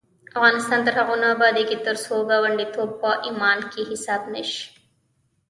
افغانستان 0.37 0.79
تر 0.85 0.93
هغو 0.99 1.15
نه 1.21 1.27
ابادیږي، 1.35 1.77
ترڅو 1.85 2.13
ګاونډیتوب 2.29 2.89
په 3.01 3.09
ایمان 3.27 3.59
کې 3.71 3.81
حساب 3.91 4.21
نشي. 4.33 4.63